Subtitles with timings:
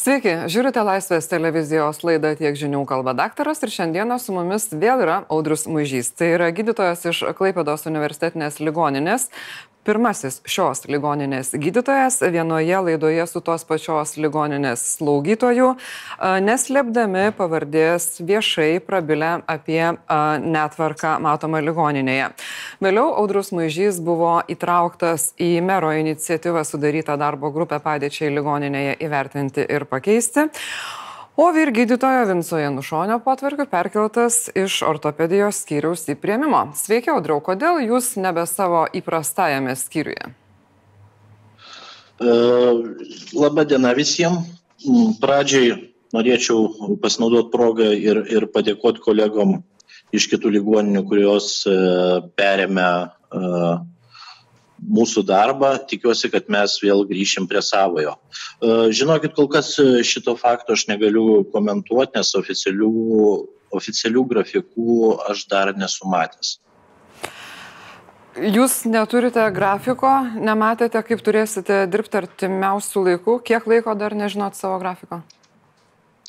[0.00, 5.16] Sveiki, žiūrite Laisvės televizijos laidą tiek žinių kalba daktaras ir šiandieną su mumis vėl yra
[5.28, 6.08] Audrius Mužys.
[6.16, 9.28] Tai yra gydytojas iš Klaipėdos universitetinės ligoninės,
[9.86, 15.70] pirmasis šios ligoninės gydytojas vienoje laidoje su tos pačios ligoninės slaugytojų,
[16.44, 19.82] neslėpdami pavardės viešai prabilę apie
[20.44, 22.30] netvarką matomą ligoninėje.
[22.84, 29.88] Vėliau Audrus Maižys buvo įtrauktas į mero iniciatyvą sudarytą darbo grupę padėčiai ligoninėje įvertinti ir
[29.90, 30.50] pakeisti.
[31.40, 36.58] O vyr gydytojo Vinco Janušonio potvarkiu perkeltas iš ortopedijos skyriaus į prieimimo.
[36.76, 40.34] Sveiki, Audriau, kodėl jūs nebe savo įprastajame skyriuje?
[42.20, 42.34] E,
[43.40, 44.50] Labą dieną visiems.
[44.84, 45.72] Mm, pradžiai
[46.12, 49.62] norėčiau pasinaudoti progą ir, ir padėkoti kolegom
[50.12, 51.78] iš kitų ligoninių, kurios e,
[52.36, 53.64] perėmė e,
[54.80, 58.16] mūsų darbą, tikiuosi, kad mes vėl grįšim prie savojo.
[58.16, 62.92] E, žinokit, kol kas e, šito fakto aš negaliu komentuoti, nes oficialių,
[63.76, 64.98] oficialių grafikų
[65.30, 66.58] aš dar nesu matęs.
[68.40, 75.20] Jūs neturite grafiko, nematėte, kaip turėsite dirbti artimiausių laikų, kiek laiko dar nežinot savo grafiko?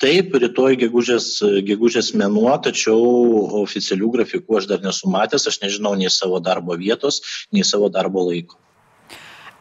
[0.02, 1.28] Taip rytoj gegužės
[1.68, 2.98] gegužės mėnuo tačiau
[3.62, 7.22] oficialių grafikų aš dar nesu matęs aš nežinau nei savo darbo vietos
[7.52, 8.58] nei savo darbo laiko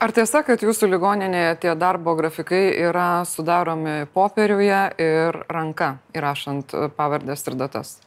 [0.02, 7.46] Ar tiesa, kad jūsų ligoninėje tie darbo grafikai yra sudaromi popieriuje ir ranka, įrašant pavardės
[7.46, 8.00] ir datas?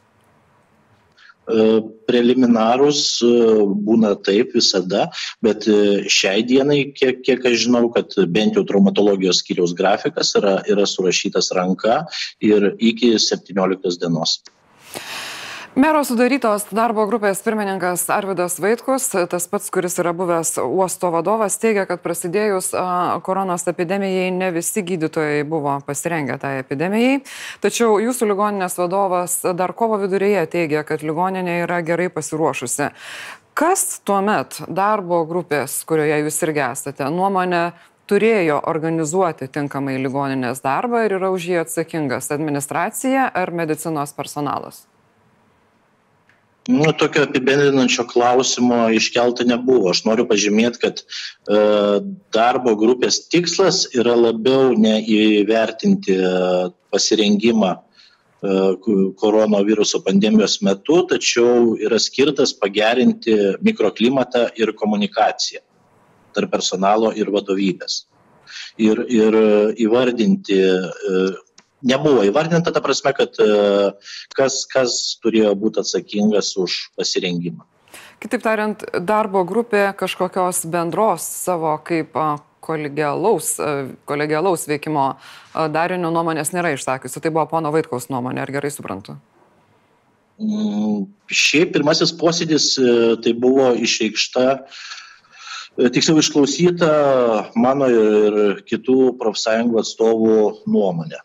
[1.45, 1.65] E,
[2.09, 3.29] preliminarūs e,
[3.85, 5.05] būna taip visada,
[5.45, 10.57] bet e, šiai dienai, kiek, kiek aš žinau, kad bent jau traumatologijos skyriaus grafikas yra,
[10.69, 12.01] yra surašytas ranka
[12.41, 14.39] ir iki 17 dienos.
[15.75, 21.83] Mero sudarytos darbo grupės pirmininkas Arvidas Vaitkus, tas pats, kuris yra buvęs uosto vadovas, teigia,
[21.89, 22.69] kad prasidėjus
[23.27, 27.17] koronos epidemijai ne visi gydytojai buvo pasirengę tai epidemijai.
[27.59, 32.93] Tačiau jūsų ligoninės vadovas dar kovo viduryje teigia, kad ligoninė yra gerai pasiruošusi.
[33.51, 37.65] Kas tuomet darbo grupės, kurioje jūs irgi esate, nuomonė
[38.07, 44.85] turėjo organizuoti tinkamai ligoninės darbą ir yra už jį atsakingas administracija ar medicinos personalas?
[46.67, 49.91] Nu, tokio apibendrinančio klausimo iškelta nebuvo.
[49.91, 51.59] Aš noriu pažymėti, kad e,
[52.33, 56.31] darbo grupės tikslas yra labiau ne įvertinti e,
[56.89, 57.77] pasirengimą e,
[59.21, 65.61] koronaviruso pandemijos metu, tačiau yra skirtas pagerinti mikroklimatą ir komunikaciją
[66.35, 68.01] tarp personalo ir vadovybės.
[68.81, 69.37] Ir, ir
[69.85, 71.25] įvardinti e,
[71.85, 73.93] nebuvo įvardinta ta prasme, kad e,
[74.37, 77.65] kas, kas turėjo būti atsakingas už pasirengimą.
[78.23, 82.15] Kitaip tariant, darbo grupė kažkokios bendros savo kaip
[82.65, 83.53] kolegialaus,
[84.09, 85.05] kolegialaus veikimo
[85.71, 87.21] darinio nuomonės nėra išsakiusi.
[87.21, 89.17] Tai buvo pono Vaitkaus nuomonė, ar gerai suprantu?
[90.41, 92.87] Mm, šiaip pirmasis posėdis e,
[93.23, 96.89] tai buvo išreikšta, e, tiksliau išklausyta
[97.55, 100.35] mano ir kitų profsąjungų atstovų
[100.67, 101.21] nuomonė.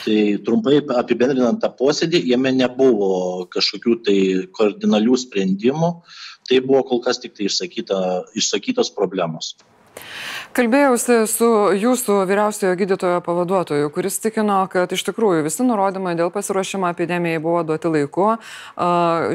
[0.00, 3.10] Tai trumpai apibendrinant tą posėdį, jame nebuvo
[3.52, 4.18] kažkokių tai
[4.56, 5.90] kardinalių sprendimų,
[6.48, 7.98] tai buvo kol kas tik tai išsakyta,
[8.40, 9.54] išsakytos problemos.
[10.50, 11.46] Kalbėjausi su
[11.78, 17.60] jūsų vyriausiojo gydytojo pavaduotoju, kuris tikino, kad iš tikrųjų visi nurodymai dėl pasiruošimo epidemijai buvo
[17.68, 18.26] duoti laiku.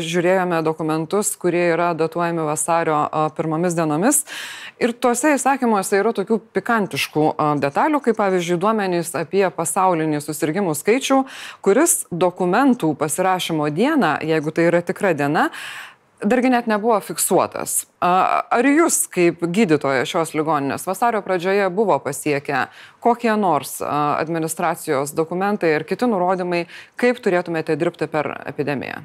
[0.09, 2.99] Žiūrėjome dokumentus, kurie yra datuojami vasario
[3.37, 4.25] pirmomis dienomis.
[4.75, 7.25] Ir tuose įsakymuose yra tokių pikantiškų
[7.63, 11.23] detalių, kaip pavyzdžiui duomenys apie pasaulinį susirgymų skaičių,
[11.63, 15.47] kuris dokumentų pasirašymo dieną, jeigu tai yra tikra diena,
[16.23, 17.83] dargi net nebuvo fiksuotas.
[18.01, 22.67] Ar jūs, kaip gydytoja šios ligoninės, vasario pradžioje buvo pasiekę
[23.03, 26.65] kokie nors administracijos dokumentai ir kiti nurodymai,
[26.99, 29.03] kaip turėtumėte dirbti per epidemiją?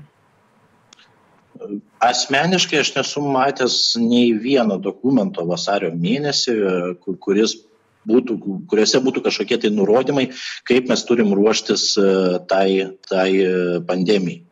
[2.01, 6.55] Asmeniškai aš nesu matęs nei vieno dokumento vasario mėnesį,
[7.21, 7.59] kuris
[8.09, 8.39] būtų,
[8.71, 10.31] kuriuose būtų kažkokie tai nurodymai,
[10.65, 11.91] kaip mes turim ruoštis
[12.49, 12.69] tai,
[13.11, 13.29] tai
[13.85, 14.47] pandemijai.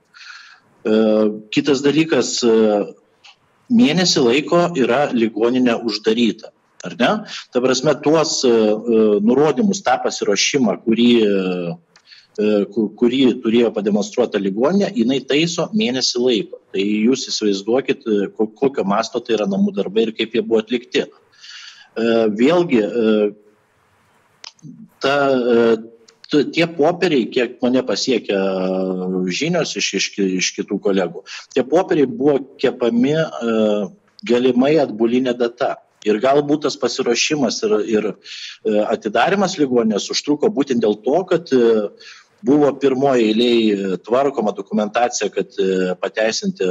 [0.86, 0.92] E,
[1.54, 2.52] kitas dalykas, e,
[3.74, 6.52] mėnesį laiko yra ligoninė uždaryta.
[6.86, 7.10] Ar ne?
[7.52, 8.52] Ta prasme, tuos e,
[9.24, 11.10] nurodymus, tą pasiruošimą, kurį,
[12.94, 16.60] kurį turėjo pademonstruota ligoninė, jinai taiso mėnesį laiko.
[16.70, 21.02] Tai jūs įsivaizduokit, kokio masto tai yra namų darbai ir kaip jie buvo atlikti.
[22.38, 22.84] Vėlgi,
[25.02, 25.16] ta,
[26.28, 28.38] tie popieriai, kiek mane pasiekia
[29.32, 30.08] žinios iš, iš,
[30.40, 33.88] iš kitų kolegų, tie popieriai buvo kepami uh,
[34.26, 35.76] galimai atbulinė data.
[36.06, 38.04] Ir galbūt tas pasiruošimas ir, ir
[38.86, 41.50] atidarimas ligoninės užtruko būtent dėl to, kad
[42.46, 45.58] buvo pirmoji eiliai tvarkoma dokumentacija, kad
[45.98, 46.68] pateisinti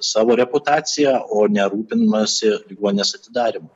[0.00, 3.68] savo reputaciją, o nerūpinimasi ligoninės atidarimu.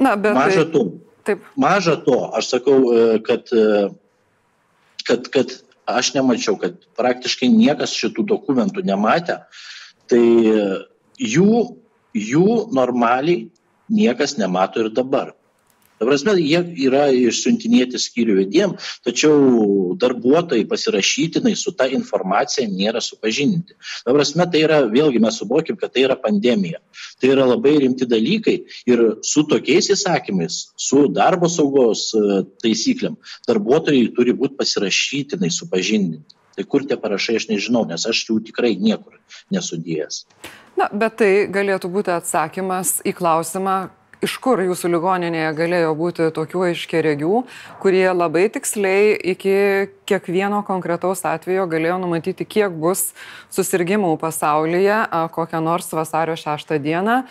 [0.00, 0.36] Na, bet...
[0.36, 0.84] Maža tai- to.
[1.24, 1.42] Taip.
[1.60, 2.76] Maža to, aš sakau,
[3.24, 3.50] kad,
[5.06, 5.52] kad, kad
[5.90, 9.40] aš nemačiau, kad praktiškai niekas šitų dokumentų nematė,
[10.10, 10.22] tai
[11.18, 11.52] jų,
[12.14, 13.48] jų normaliai
[13.90, 15.34] niekas nemato ir dabar.
[16.00, 18.70] Ta prasme, jie yra išsiuntinėti skyrių vedėjim,
[19.04, 23.76] tačiau darbuotojai pasirašytinai su ta informacija nėra supažinti.
[24.06, 26.80] Ta prasme, tai yra, vėlgi mes suvokim, kad tai yra pandemija.
[27.20, 28.56] Tai yra labai rimti dalykai
[28.88, 36.40] ir su tokiais įsakymais, su darbo saugos e, taisyklėm, darbuotojai turi būti pasirašytinai supažindinti.
[36.56, 39.20] Tai kur tie parašai, aš nežinau, nes aš jų tikrai niekur
[39.52, 40.24] nesudėjęs.
[40.80, 43.90] Na, bet tai galėtų būti atsakymas į klausimą,
[44.24, 47.42] iš kur jūsų ligoninėje galėjo būti tokių aiškiaregių,
[47.82, 49.54] kurie labai tiksliai iki
[50.08, 53.10] kiekvieno konkretaus atvejo galėjo numatyti, kiek bus
[53.52, 55.02] susirgymų pasaulyje
[55.36, 57.22] kokią nors vasario 6 dieną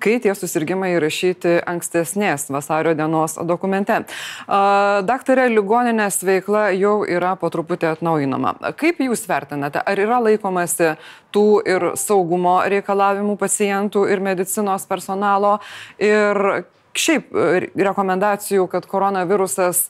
[0.00, 4.00] kai tie susirgymai įrašyti ankstesnės vasario dienos dokumente.
[5.06, 8.56] Daktarė, ligoninės veikla jau yra po truputį atnaujinama.
[8.80, 10.94] Kaip Jūs vertinate, ar yra laikomasi
[11.34, 15.58] tų ir saugumo reikalavimų pacientų ir medicinos personalo
[16.00, 16.64] ir
[16.96, 17.30] šiaip
[17.78, 19.88] rekomendacijų, kad koronavirusas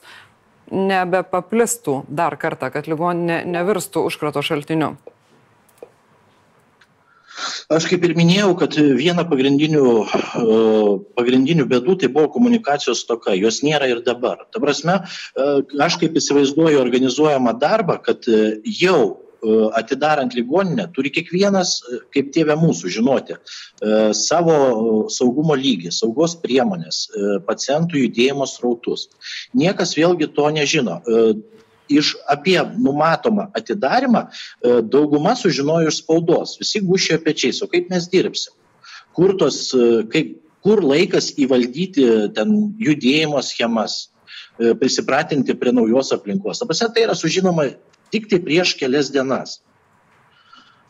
[0.70, 4.94] nebepaplistų dar kartą, kad ligoninė nevirstų užkrato šaltiniu?
[7.70, 10.54] Aš kaip ir minėjau, kad viena pagrindinių, e,
[11.14, 14.40] pagrindinių bėdų tai buvo komunikacijos toka, jos nėra ir dabar.
[14.50, 15.46] Ta prasme, e,
[15.86, 19.20] aš kaip įsivaizduoju organizuojamą darbą, kad e, jau
[19.72, 21.78] atidarant ligoninę turi kiekvienas,
[22.12, 23.38] kaip tėvė mūsų, žinoti
[24.12, 24.56] savo
[25.08, 26.98] saugumo lygį, saugos priemonės,
[27.46, 29.06] pacientų judėjimo srautus.
[29.56, 30.98] Niekas vėlgi to nežino
[31.90, 36.56] iš apie numatomą atidarimą e, dauguma sužinojo iš spaudos.
[36.60, 38.54] Visi gušėjo pečiais, o kaip mes dirbsim?
[39.16, 42.06] Kur, tos, e, kaip, kur laikas įvaldyti
[42.36, 44.10] ten judėjimo schemas,
[44.58, 46.62] e, prisipratinti prie naujos aplinkos.
[46.64, 47.70] Apasi tai yra sužinoma
[48.14, 49.60] tik tai prieš kelias dienas.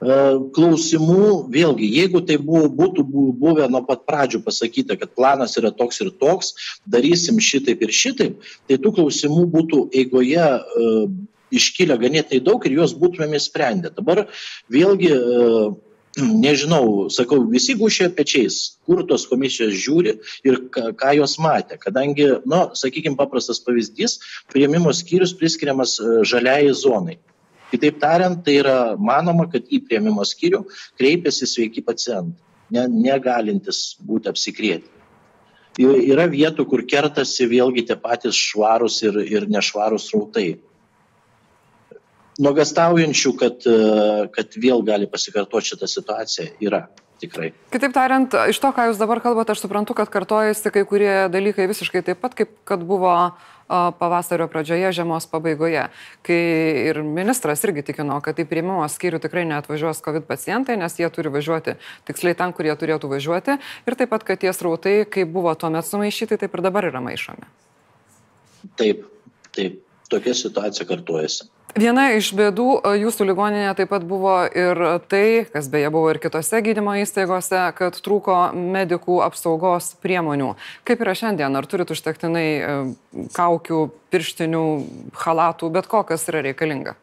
[0.01, 0.13] E,
[0.57, 3.05] klausimų, vėlgi, jeigu tai buvo, būtų
[3.37, 6.55] buvę nuo pat pradžių pasakyta, kad planas yra toks ir toks,
[6.89, 11.05] darysim šitaip ir šitaip, tai tų klausimų būtų eigoje uh,
[11.53, 13.93] iškilę ganėtinai daug ir juos būtumėm įsprendę.
[13.93, 14.25] Dabar
[14.73, 15.77] vėlgi, uh,
[16.17, 20.17] nežinau, sakau, visi gušė pečiais, kur tos komisijos žiūri
[20.49, 21.77] ir ką, ką jos matė.
[21.83, 24.17] Kadangi, na, nu, sakykime, paprastas pavyzdys,
[24.49, 27.21] prieimimo skyrius priskiriamas žaliai zonai.
[27.71, 30.65] Kitaip tariant, tai yra manoma, kad į prieimimo skyrių
[30.99, 32.39] kreipiasi sveiki pacientai,
[32.75, 34.91] ne, negalintis būti apsikrėti.
[35.81, 40.49] Yra vietų, kur kertasi vėlgi tie patys švarūs ir, ir nešvarūs rautai.
[42.41, 43.69] Nuogastaujančių, kad,
[44.35, 46.83] kad vėl gali pasikartoti šitą situaciją, yra
[47.21, 47.53] tikrai.
[47.73, 51.69] Kitaip tariant, iš to, ką jūs dabar kalbate, aš suprantu, kad kartojasi kai kurie dalykai
[51.71, 53.15] visiškai taip pat, kaip kad buvo
[53.71, 55.85] pavasario pradžioje, žiemos pabaigoje,
[56.27, 56.39] kai
[56.91, 61.31] ir ministras irgi tikino, kad į priimimo skyrių tikrai neatvažiuos COVID pacientai, nes jie turi
[61.31, 61.77] važiuoti
[62.11, 65.87] tiksliai ten, kur jie turėtų važiuoti ir taip pat, kad tie srautai, kaip buvo tuomet
[65.87, 67.47] sumaišyti, taip ir dabar yra maišomi.
[68.81, 69.07] Taip,
[69.55, 69.79] taip,
[70.11, 71.49] tokia situacija kartuojasi.
[71.79, 76.19] Viena iš bėdų e, jūsų ligoninėje taip pat buvo ir tai, kas beje buvo ir
[76.23, 80.55] kitose gydymo įstaigose, kad trūko medikų apsaugos priemonių.
[80.89, 81.55] Kaip yra šiandien?
[81.55, 82.73] Ar turit užtektinai e,
[83.37, 84.65] kaukių, pirštinių,
[85.23, 86.97] halatų, bet ko, kas yra reikalinga?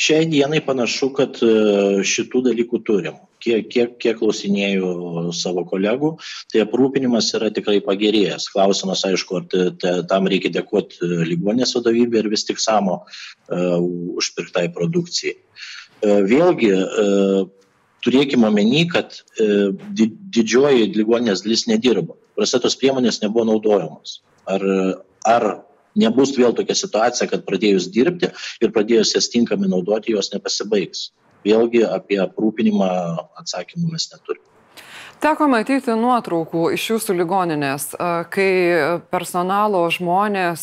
[0.00, 6.14] Šiai dienai panašu, kad e, šitų dalykų turim kiek, kiek, kiek klausinėjau savo kolegų,
[6.52, 8.50] tai aprūpinimas yra tikrai pagerėjęs.
[8.54, 13.00] Klausimas, aišku, ar te, te, tam reikia dėkoti e, ligonės vadovybė ir vis tik samo
[13.04, 13.78] uh,
[14.20, 15.36] užpirktai produkcijai.
[16.00, 17.40] Uh, vėlgi, uh,
[18.04, 22.18] turėkime omeny, kad uh, di, didžioji ligonės dalis nedirbo.
[22.38, 24.20] Prasetos priemonės nebuvo naudojamos.
[24.48, 24.62] Ar,
[25.28, 25.44] ar
[26.00, 28.30] nebus vėl tokia situacija, kad pradėjus dirbti
[28.64, 31.10] ir pradėjus jas tinkamai naudoti, jos nepasibaigs
[31.44, 32.90] vėlgi apie aprūpinimą
[33.42, 34.46] atsakymų mes neturime.
[35.20, 37.90] Teko matyti nuotraukų iš jūsų ligoninės,
[38.32, 38.52] kai
[39.12, 40.62] personalo žmonės,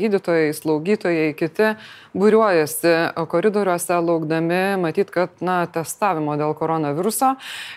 [0.00, 1.74] gydytojai, slaugytojai, kiti
[2.16, 2.94] būriuojasi
[3.28, 7.34] koridoriuose laukdami, matyt, kad, na, testavimo dėl koronaviruso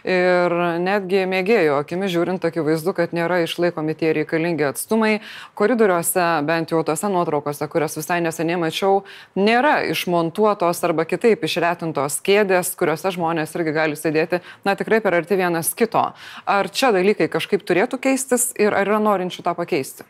[0.07, 5.19] ir netgi mėgėjo, akimi žiūrint, akivaizdu, kad nėra išlaikomi tie reikalingi atstumai.
[5.59, 9.03] Koridoriuose, bent jau tose nuotraukose, kurias visai neseniai mačiau,
[9.35, 15.35] nėra išmontuotos arba kitaip išretintos kėdės, kuriuose žmonės irgi gali sėdėti, na, tikrai per arti
[15.43, 16.07] vienas kito.
[16.49, 20.07] Ar čia dalykai kažkaip turėtų keistis ir ar yra norinčių tą pakeisti?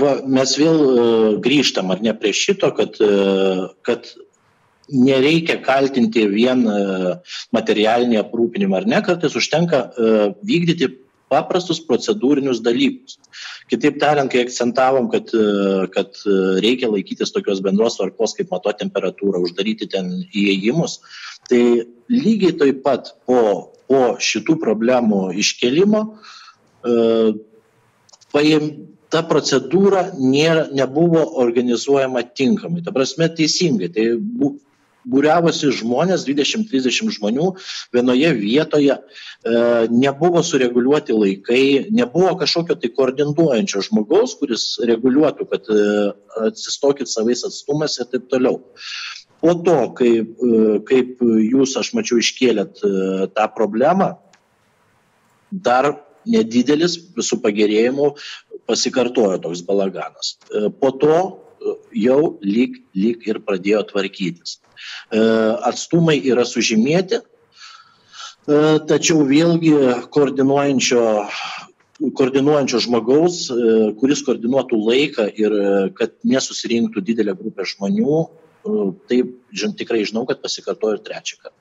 [0.00, 4.06] Va, mes vėl uh, grįžtam, ar ne prie šito, kad, uh, kad
[4.90, 9.82] nereikia kaltinti vien uh, materialinį aprūpinimą, ar ne, kartais užtenka
[10.46, 10.92] vykdyti
[11.30, 13.18] paprastus procedūrinius dalykus.
[13.70, 15.30] Kitaip tariant, kai akcentavom, kad,
[15.94, 16.22] kad
[16.64, 20.98] reikia laikytis tokios bendros tvarkos, kaip mato temperatūrą, uždaryti ten įėjimus,
[21.50, 21.62] tai
[22.10, 23.42] lygiai taip pat po,
[23.86, 26.04] po šitų problemų iškelimo
[28.34, 28.70] paim,
[29.10, 32.84] ta procedūra nėra, nebuvo organizuojama tinkamai.
[32.86, 33.90] Ta prasme, teisingai.
[33.94, 34.54] Tai bu,
[35.08, 37.50] būriavosi žmonės, 20-30 žmonių
[37.94, 45.80] vienoje vietoje, e, nebuvo sureguliuoti laikai, nebuvo kažkokio tai koordinuojančio žmogaus, kuris reguliuotų, kad e,
[46.50, 48.60] atsistokit savais atstumas ir taip toliau.
[49.40, 52.84] Po to, kaip, e, kaip jūs, aš mačiau, iškėlėt
[53.36, 54.14] tą problemą,
[55.50, 55.94] dar
[56.28, 58.12] nedidelis su pagerėjimu
[58.68, 60.36] pasikartojo toks balaganas.
[60.78, 61.16] Po to
[61.96, 64.58] jau lyg, lyg ir pradėjo tvarkytis.
[65.10, 65.20] E,
[65.70, 67.22] atstumai yra sužymėti,
[68.90, 69.74] tačiau vėlgi
[70.10, 71.02] koordinuojančio
[72.16, 73.42] koordinuojančio žmogaus,
[74.00, 75.56] kuris koordinuotų laiką ir
[75.98, 78.20] kad nesusirinktų didelė grupė žmonių,
[79.10, 81.59] taip žin, tikrai žinau, kad pasikartojo ir trečią kartą.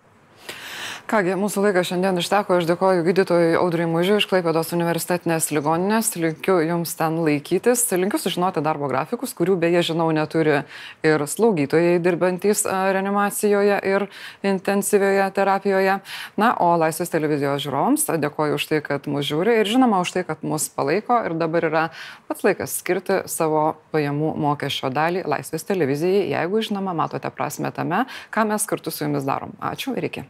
[1.10, 6.60] Kągi, mūsų laikas šiandien išteko, aš dėkoju gydytojui Audriui Mužiui iš Klaipėdos universitetinės ligoninės, linkiu
[6.62, 10.60] jums ten laikytis, linkiu sužinoti darbo grafikus, kurių beje žinau neturi
[11.02, 14.06] ir slaugytojai dirbantys reanimacijoje ir
[14.46, 15.98] intensyvioje terapijoje.
[16.38, 20.28] Na, o Laisvės televizijos žiūrovams dėkoju už tai, kad mus žiūri ir žinoma už tai,
[20.30, 21.86] kad mus palaiko ir dabar yra
[22.30, 28.52] pats laikas skirti savo pajamų mokesčio dalį Laisvės televizijai, jeigu žinoma matote prasme tame, ką
[28.54, 29.58] mes kartu su jumis darom.
[29.58, 30.30] Ačiū ir iki.